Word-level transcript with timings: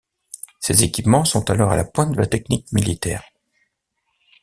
Ses 0.59 0.81
équipements 0.83 1.25
sont 1.25 1.47
alors 1.51 1.69
à 1.71 1.75
la 1.75 1.83
pointe 1.85 2.11
de 2.13 2.17
la 2.17 2.25
technique 2.25 2.71
militaire. 2.71 3.21